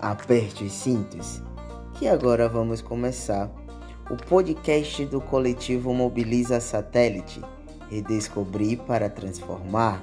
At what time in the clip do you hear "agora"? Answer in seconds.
2.08-2.48